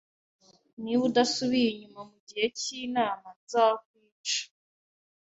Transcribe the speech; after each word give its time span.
Niba 0.81 1.01
udasubiye 1.09 1.67
inyuma 1.71 2.01
mugihe 2.09 2.45
cyinama, 2.59 3.27
nzakwica 3.41 4.41